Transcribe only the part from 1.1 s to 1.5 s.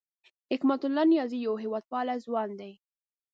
نیازی